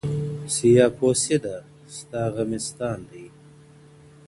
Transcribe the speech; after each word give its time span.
سیاه 0.55 0.91
پوسي 0.97 1.37
ده، 1.45 1.55
ستا 1.97 2.23
غمِستان 2.35 2.99
دی, 3.09 3.25